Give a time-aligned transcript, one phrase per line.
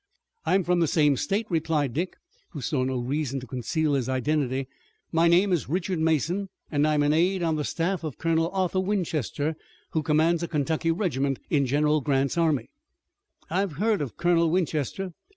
[0.47, 2.15] "I'm from the same state," replied Dick,
[2.53, 4.67] who saw no reason to conceal his identity.
[5.11, 8.79] "My name is Richard Mason, and I'm an aide on the staff of Colonel Arthur
[8.79, 9.55] Winchester,
[9.91, 12.71] who commands a Kentucky regiment in General Grant's army."
[13.47, 15.13] "I've heard of Colonel Winchester.